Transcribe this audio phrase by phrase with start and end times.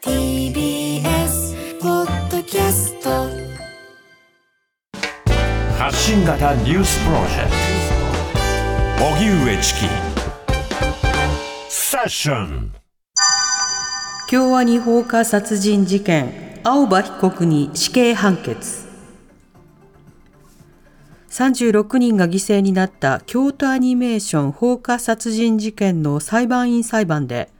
[0.00, 3.10] TBS ポッドキャスト
[5.76, 7.50] 発信型ニュースプロジェク
[8.96, 9.04] ト。
[9.16, 9.80] 荻上チキ。
[11.68, 12.72] セッション。
[14.28, 16.60] 京アニ放火殺人事件。
[16.62, 18.86] 青葉被告に死刑判決。
[21.28, 27.50] 36人が犠牲になった京都アニメーション放火殺人事件の裁判員裁判で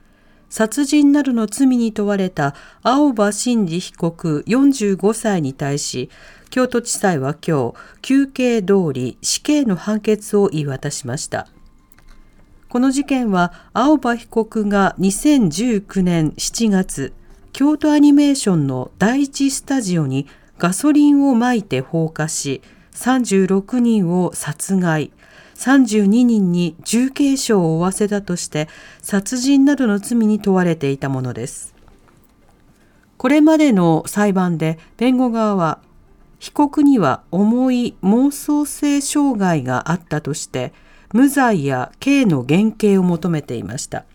[0.49, 6.09] 殺人などの罪に問われた青葉真司被告45歳に対し
[6.49, 11.47] 京都地裁は今日求刑通り死刑の判決を言い渡しました。
[12.69, 17.13] この事件は青葉被告が2019年7月
[17.51, 20.27] 京都アニメーションの第一スタジオに
[20.59, 22.61] ガソリンをまいて放火し
[22.93, 25.11] 36人を殺害。
[25.59, 28.69] 32人に重軽傷を負わせたとして
[29.01, 31.75] 殺人などの罪に問われていたものです。
[33.17, 35.79] これまでの裁判で弁護側は
[36.39, 40.71] 被告には重い妄想性障害があったとして
[41.13, 44.05] 無罪や刑の減刑を求めていました。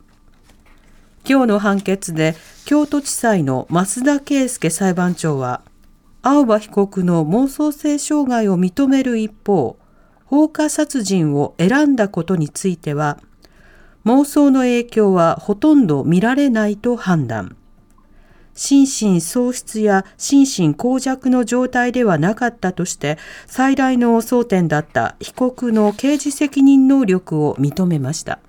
[1.29, 5.61] 今日の判決で京都地裁の増田圭介裁判長は
[6.23, 9.77] 青葉被告の妄想性障害を認める一方
[10.35, 13.21] 放火殺人を選んだことについては
[14.05, 17.57] 妄想の影響はほとんど見られないと判断。
[18.53, 28.41] 心神喪失や心神耗弱の状態ではなかったとして最大の争点だった被告の刑事責任能力を認めました。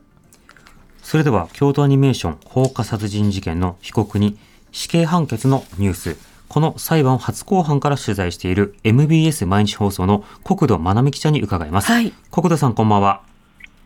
[1.03, 4.39] それでは京都アニメーション放火殺人事件の被告に
[4.71, 6.34] 死刑判決のニュース。
[6.47, 13.22] この裁判を初公判から取材している MBS 毎日放送の国土真奈美記者に伺います、はい国土さんこんばんは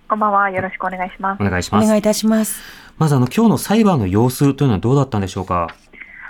[0.08, 0.50] こんばんは。
[0.50, 1.46] よろしくお願いしますお。
[1.48, 2.62] 願いしますお願いいたします
[2.98, 5.68] まずあの今日の裁判の様子というのはどうだったんでしょうか？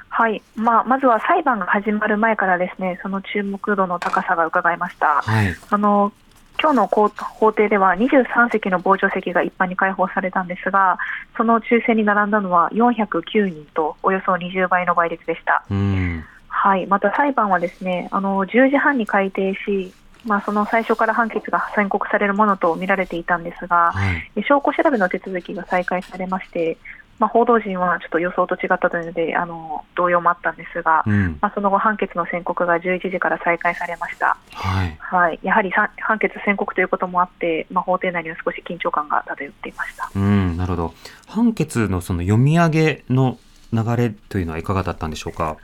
[0.10, 0.42] はい。
[0.56, 5.22] まあ、まずは裁判が始まる前からですね、その注目度の高さが伺えました。
[5.22, 6.12] はいあの、
[6.62, 10.98] 今日の法法廷では23席の傍聴席が一般に開放されたんですが、
[11.38, 15.64] その抽選に並んだのは409人と、およそ20倍の倍率でした。
[15.72, 16.86] うんはい。
[16.88, 19.94] また裁判はですね、あの、10時半に開廷し、
[20.26, 26.78] まあ、その最初から判決が宣告されるものと見られていたんですが、はい証拠調べの手続きが再開されまして、
[27.20, 31.38] まあ、報道陣はちょっと予想と違ったというので、あの動揺もあったんですが、うん。
[31.42, 34.38] まあ、その後、判決の宣告が11時から再開されました。
[34.54, 34.98] はい。
[35.00, 40.10] はい、やはりさ判決宣告ということもあって、まあ、法廷内には少し緊張感が漂っていました。
[40.16, 40.94] うんなるほど。
[41.28, 43.38] 判決のその読み上げの
[43.74, 45.58] 流れというのはいかがだったんでしょうか？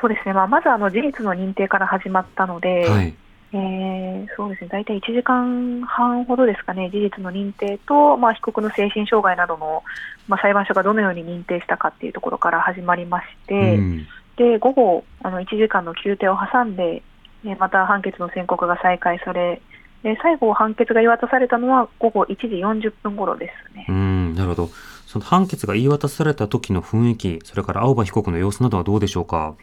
[0.00, 3.14] そうですね、まあ、まずあの事実の認定から始まったので、はい
[3.56, 9.82] えーそうですね、大体1時間半ほどですかね、事実の認定と、まあ、被告の精神障害などの、
[10.28, 14.06] まあ、裁判所がどのように認定したかっていうところから始まりまして、うん。
[14.36, 17.02] で午後あの、1時間の休廷を挟んで、
[17.44, 19.62] えーまた判決の宣告が再開され、
[20.02, 23.86] で最後、判決が言い渡されたのは午後1時40分頃ですね。
[23.88, 24.70] うんなるほど。
[25.06, 29.54] その判決が言い渡された時の雰囲気それから青葉被告の様子などはどうでしょうか？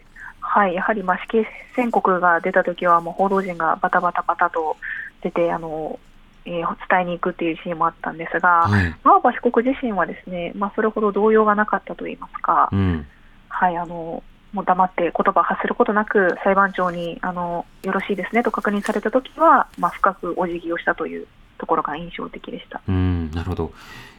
[0.56, 4.78] はい、やはりまあ死刑宣告が出たときは、もう報道陣がバタバタバタと
[5.24, 6.00] 出て、あの
[6.46, 8.96] えー伝えに行くっていうシーンもあったんですが、はい。
[9.04, 13.08] 青葉被告自身はですね、まあ、それほど動揺がなかったといいますか、うん。
[13.50, 14.22] はい、あの
[14.52, 21.28] もう黙って言葉を発することなく、裁判長にあのよろしいですねと確認されたときは、まあ、深くお辞儀をしたという
[21.58, 22.82] ところが印象的でした。
[22.88, 23.72] うんなるほど。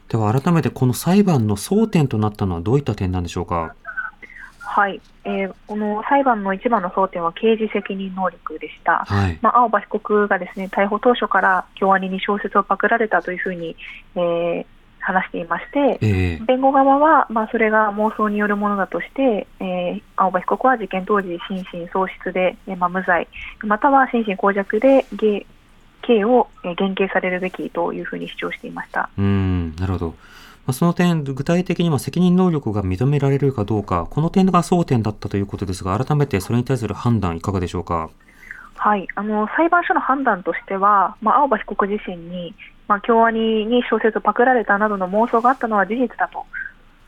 [0.09, 3.75] では改めてこの裁判の争点となったのはどういった点なんでしょうか？
[4.65, 9.05] はい、えーこの裁判の一番の争点は刑事責任能力でした。
[9.07, 9.39] はい。
[9.41, 13.77] まあ、青葉被告がですね逮捕当初から京アニに小説をパクられたというふうに、
[14.17, 14.67] えー
[15.07, 16.45] 話していまして、ええ。
[16.47, 23.29] 弁護側は、まあ、それが妄想によるものだとして、えー青葉被告は事件当時、心神喪失で、えーまあ、無罪、
[23.61, 25.47] または心神耗弱で刑
[26.01, 29.11] 刑をえー減刑されるべきというふうに主張していました。
[29.19, 30.15] うんなるほど
[30.67, 38.11] まあその点、具体的には責任能力が認められるかどうか、この点が争点だったということですが、改めてそれに対する判断、いかがでしょうか？
[38.77, 42.55] はい、あの裁判所の判断としては、まあ、青葉被告自身に、
[42.87, 46.45] まあ、京アニに小説をパクられたなどの妄想があったのは事実だと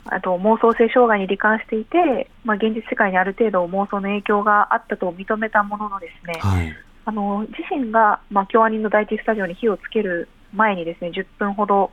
[0.07, 6.75] あと妄想性障害に罹患していて、まあ、現実世界にある程度妄想の影響があったと認めたもののですね、はい。
[7.05, 11.91] あの自身が、まあ、京アニの第一スタジオに火をつける前にですね10分ほど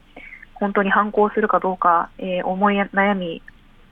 [0.55, 3.41] 本当に反抗するかどうか、えー思い悩み、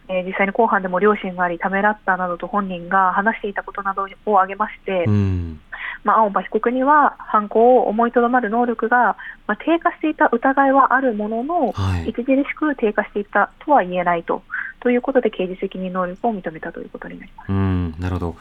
[0.08, 5.60] えー実際に後半でも両親がありためらったなどと本人が話していたことなどを挙げまして、うん。
[6.04, 9.16] まあ、青葉被告には犯行を思いとどまる能力が、
[9.46, 12.10] まあ、低下していた疑いはあるものの、はい。
[12.10, 14.42] 著しく低下していたとは言えないと。
[14.80, 17.50] ということで、刑事責任能力を認めたということになります。
[17.50, 18.36] うん、なるほど。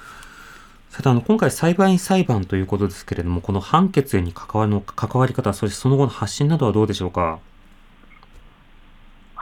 [0.89, 7.39] さて、あの、今回裁判員裁判ということですけれども、この判決に関わるの、関わり方、そしてその後の発信などはどうでしょうか？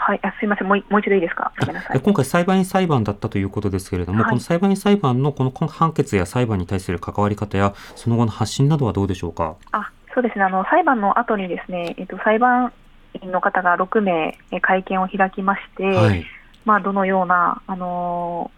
[0.08, 1.52] はい、あすいません、もういもう一度いいですか？
[2.02, 9.56] 今回裁判員裁判だったということですけれども、はいこの裁判員裁判のこの判決や裁判に対する関わり方や、その後の発信などはどうでしょうか？
[9.72, 12.72] あそうですねあの裁判の後にですね、えっと、裁判
[13.20, 16.24] 員の方が6名え会見を開きまして、はい。
[16.64, 18.50] まあ、どのような、あの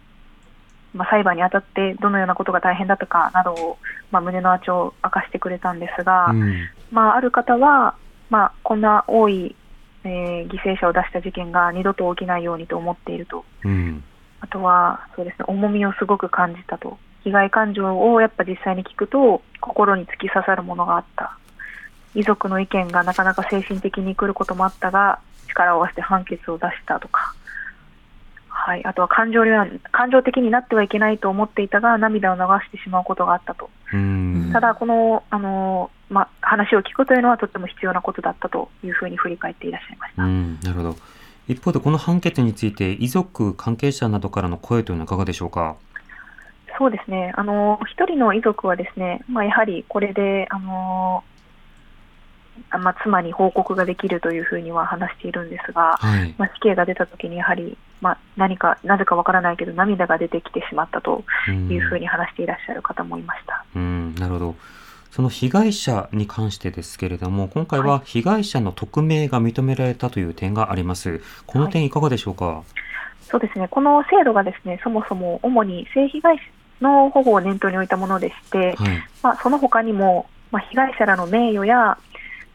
[0.93, 3.77] ーまあ、裁判にあたってどのようなことが大変だったかなどを、
[4.09, 6.69] まあ、胸の内を明かしてくれたんですが、うん。
[6.91, 7.95] まあ、ある方は、
[8.29, 9.55] まあ、こんな多い、
[10.03, 13.45] えー犠牲者を出した事件が二度と起きないようにと思っていると。
[13.63, 14.03] うん。
[14.39, 16.97] あとは、そうですね、重みをすごく感じたと。
[17.23, 21.37] 被害感情をやっぱ実際に聞くと、心に突き刺さるものがあった。
[22.15, 27.35] 遺族の意見がなかなか精神的に来ることもあったが、力を合わせて判決を出したとか。
[28.47, 28.85] はい。
[28.85, 33.69] あとは感情には感情的になってはいけないと思っていたが、涙を流してしまうことがあったと。
[33.93, 34.49] うん。
[34.51, 40.23] ただ、この、あの、まあ、話を聞くというのはとても必要なことだったというふうに振り返っていらっしゃいました。
[40.23, 40.95] うん、なるほど。
[41.47, 45.75] 一方で、この判決について、遺族、関係者などからの声というのはいかがでしょうか？
[46.77, 51.23] そうですね、あの一人の遺族はですね、まあ、やはりこれで、あの
[52.69, 56.33] あまあ、妻に報告ができるというふうには話しているんですが、はい。
[56.37, 63.65] まあ、死刑が出たときに、やはり、まあ、何か、なぜかわからないけど、涙が出てきてしまったとうんいうふうに話していらっしゃる方もいました。
[63.75, 64.55] うん、なるほど。
[65.11, 71.21] その被害者に関してですけれども、今回は被害者の匿名が認められたという点があります。
[71.45, 72.63] この点いかがでしょうか、
[73.29, 76.43] そうですね、この制度がですね、そもそも主に性被害者
[76.81, 79.03] の保護を念頭に置いたものでして、はい。
[79.21, 81.97] まあ、その他にも、まあ、被害者らの名誉や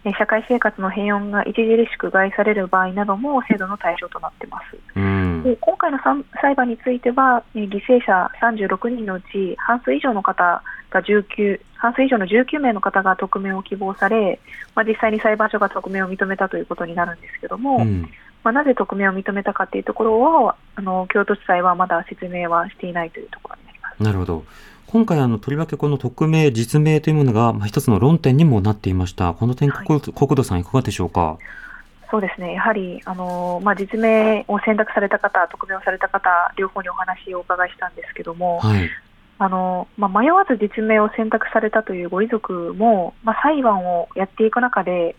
[0.07, 4.79] えー社会生活の平穏が著しく害される場合なども制度の対象となっています。
[4.95, 5.43] うん。
[5.43, 5.99] で今回の
[6.41, 14.41] 裁判については、えー犠牲者36人のうち半数以上の方が19、半数以上の19名の方が匿名を希望され、
[14.75, 18.09] まあ、実際に裁判所が匿名を認めたということになるんですけども、うん。
[18.45, 24.03] まあ、なぜ匿名を認めたかというところをあの京都地裁はまだ説明はしていないというところになります。
[24.03, 24.45] なるほど。
[24.87, 29.35] 今回、あの、とりわけこの匿名、実名というものが、まあ、一つの論点にもなっていました。
[29.35, 31.39] この点、はい国国土さんいかがでしょうか？
[32.09, 38.89] そうですね、やはり、あのまあ、実名を選択された方、匿名をされた方、両方にお話をお伺いしたんですけども、はい。
[39.39, 45.15] あのまあ、迷わず実名を選択されたというご遺族も、まあ、裁判をやっていく中で、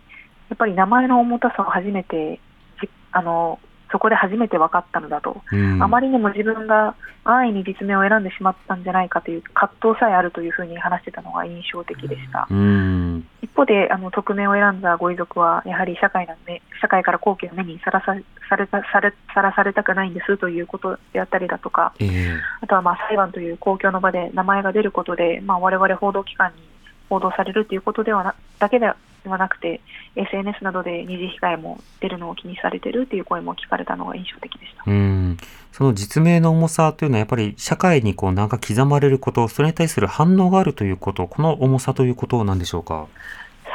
[0.50, 2.40] やっぱり名前の重たさを初めて、
[2.82, 3.60] じあの
[3.92, 5.82] そこで初めて分かったのだと、うん。
[5.84, 12.48] あまりにも自分が安易に実名を選んでしまったんじゃないかという葛藤さえあるというふうに話してたのが印象的でした。
[12.50, 13.28] うん。
[13.58, 18.16] 一方で、あの匿名を選んだご遺族は、やはり社会の目社会から後期の目にさらさ
[18.48, 26.62] されたされさらされたくないんですということであったりだとか、ええあとはまあ裁判という公共の場で名前が出ることで、まあ、我々報道機関に
[27.10, 28.96] 報道されるということではなだけでは
[29.38, 29.82] なくて、
[30.16, 34.84] SNS などで二次被害も出るのを気にされているという声も聞かれたのが印象的でした。
[34.86, 35.38] うん。
[35.72, 43.08] その実名の重さというのはやっぱり社会にこう名が刻まれること、それに対する反応があるということ、この重さということなんでしょうか？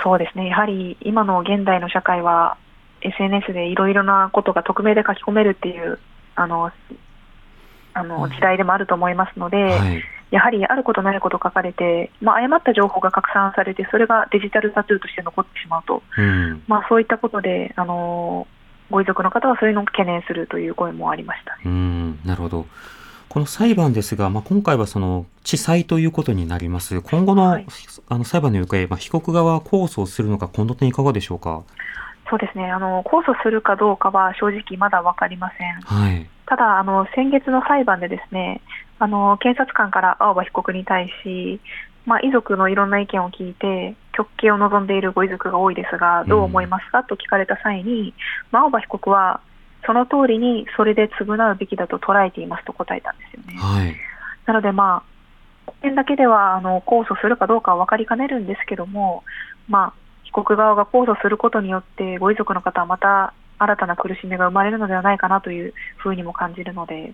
[0.03, 2.57] そうですね、やはり今の現代の社会は、
[3.03, 5.99] SNS でいろいろなことが匿名で書き込めるっていう
[6.37, 6.71] あの
[7.95, 10.03] あの時代でもあると思いますので、はい。
[10.31, 16.63] やはりあることないこと書かれて、まあ、誤った情報が拡散されて、それがデジタルタトゥーとして残ってしまうと、うん。
[16.67, 18.47] まあ、そういったことで、あの
[18.91, 21.63] ご遺族の方はそういうのを懸念するという声もありましたね。
[21.67, 22.21] うん。
[22.25, 22.67] なるほど。
[23.33, 27.01] この裁判ですが、まあ、今回はその地裁ということになります。
[27.01, 27.67] 今後の,、はい
[28.11, 31.63] あの裁判の行方、まあ、被告側は控訴をするのか、この点いかがでしょうか？
[32.29, 35.81] そうですねあの控訴するかどうかは正直まだ分かりません。
[35.81, 36.29] はい。
[36.45, 38.61] ただあの、先月の裁判でですね
[38.99, 41.59] あの検察官から青葉被告に対し、
[42.05, 47.03] まあ、遺族のいろんな意見を聞いて、極刑を望んでいるご遺族が多いですが、どう思いますか？
[47.03, 48.13] と聞かれた際に、
[48.51, 49.41] まあ、青葉被告は、
[49.85, 53.59] その通りにそれで償うべきだと捉えていますと答えたんですよね。
[53.59, 53.97] はい。
[54.47, 55.13] なので、まあ、
[55.83, 59.25] 点だけではあの控訴するかどうかは分かりかねるんですけども、
[59.69, 59.93] まあ、
[60.25, 67.13] 被告側が控訴することによって、ご遺族の方はまた新たな苦しみが生まれるのではないかなというふうにも感じるので、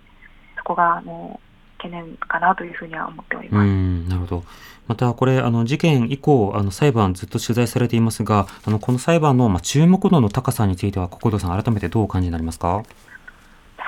[0.57, 1.41] そこがあの
[1.78, 3.66] 懸念かなというふうには思っておりうます。
[3.66, 4.44] ん、なるほど。
[4.87, 12.82] また、これ、あの、事件以降、あの、裁判ずっと取材されていますが、あの、この裁判の、まあ、注目度の高さについては、国土さん、改めてどうお感じになりますか？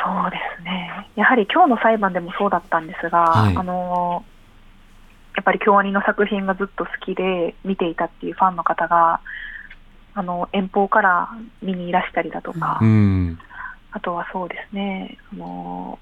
[0.02, 1.08] そうですね。
[1.14, 4.24] やはり今日の裁判でもそうだったんですが、はいあの
[5.36, 9.20] やっぱり京アニの作品がずっと好きで見ていたっていうファンの方が、
[10.14, 11.28] あの遠方から
[11.62, 13.38] 見にいらしたりだとか、うん。
[13.92, 15.98] あとはそうですね、あの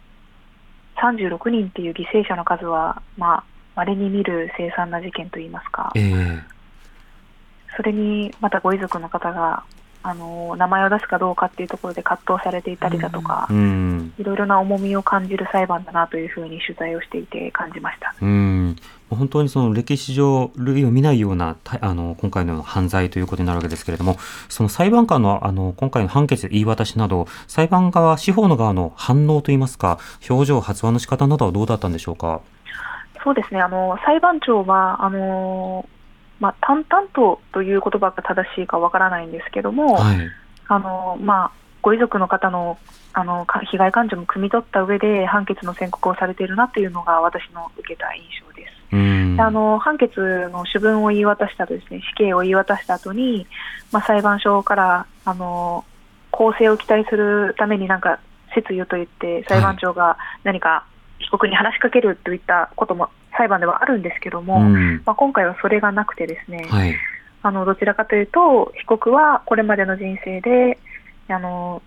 [1.03, 3.45] 36人っていう犠牲者の数は、まあ、
[3.77, 6.43] 稀に見る凄惨な事件といいますか、ええ。
[7.77, 9.63] それにまたご遺族の方が、
[10.03, 14.13] あの名前を出すかどうかっていうところで葛藤されていたりだとか、うん。
[14.19, 18.15] いろいろな重みを感じる裁判だなというふうに取材をしていて感じました。
[18.21, 18.77] うん。
[19.11, 24.19] 本当にその歴史上類を見ないようなたあの今回の犯罪ということになるわけですけれども
[24.51, 32.43] その裁判官のあの今回の判決言い渡しなど裁判側司法の側の反応といいますか表情発話の仕方などはどうだったんでしょうか？
[33.25, 35.85] そうですね、あの裁判長はあの、
[36.41, 40.17] まあ、淡々とという言葉が正しいかわからないんですけども、はい。
[40.71, 41.51] あのまあ、
[41.83, 42.79] ご遺族の方の
[43.15, 48.79] あのか被害感情も汲み取った上で判決の宣告をされているなというのが私の受けた印象です。
[49.41, 53.47] あの判決の主文を言い渡したとですね死刑を言い渡した後に、
[53.93, 55.85] まあ、裁判所からあの
[56.31, 58.19] 公正を期待するためになんか
[58.55, 60.87] 説諭と言って裁判長が何か
[61.19, 65.03] 被告に話しかけるといったことも裁判ではあるんですけども、うん。
[65.07, 66.95] まあ、今回はそれがなくてですね、はい。
[67.41, 70.77] あのどちらかというと被告はこれまでの人生で
[71.29, 71.81] あの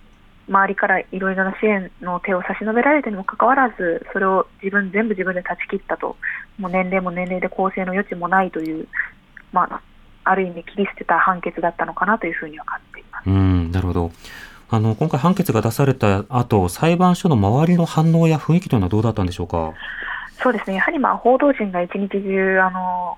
[0.48, 6.15] 周りからいろいろな支援の手を差し伸べられてにもかかわらずそれを自分全部自分で断ち切ったと。
[6.58, 8.88] もう年齢も年齢で更生の余地もないという、
[9.51, 9.81] まあ、
[10.24, 13.29] ある意味切り捨てた判決だったのかなというふうには感じています。
[13.29, 14.12] うんなるほど。
[14.70, 19.74] あの今回判決が出された後裁判所の周りの反応や雰囲気というのはどうだったんでしょうか？
[20.42, 20.76] そうですね。
[20.78, 23.18] やはりまあ報道陣が一日中あの、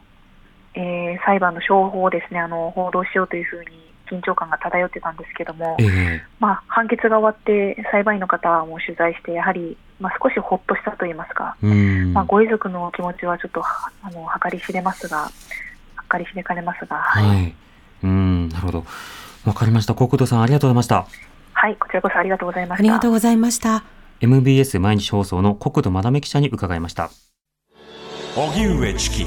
[0.75, 6.23] えー裁判の証拠をですねあの報道しようというふうに緊張感が漂ってたんですけども、ええ。
[6.39, 12.13] まあ、判決が終わって裁判員の方も取材してやはり、まあ、少しほっとしたといいますか、うん。
[12.13, 15.29] まあ、ご遺族の気持ちはちょっとはあの計り知れますが
[16.11, 17.25] 計り知れかねますが、はい。
[17.27, 17.55] はい。
[18.03, 18.85] うんなるほど。
[19.45, 19.95] わかりました。
[19.95, 21.05] 国土さんありがとうございました。
[21.53, 22.81] はい、こちらこそありがとうございました。
[22.81, 24.02] ありがとうございました。
[24.21, 27.11] MBS 毎日放送の国土まだめ記者に伺いました。
[28.35, 29.25] 荻上チキ。